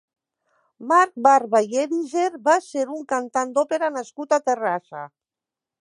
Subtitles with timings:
[0.91, 5.05] Marc Barba i Hédiger va ser un cantant d'òpera nascut a Terrassa.